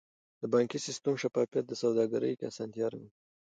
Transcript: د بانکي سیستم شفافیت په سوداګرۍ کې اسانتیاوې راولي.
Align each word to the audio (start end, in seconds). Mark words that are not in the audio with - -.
د 0.41 0.43
بانکي 0.53 0.79
سیستم 0.87 1.13
شفافیت 1.21 1.65
په 1.69 1.75
سوداګرۍ 1.81 2.33
کې 2.37 2.45
اسانتیاوې 2.51 2.91
راولي. 2.93 3.09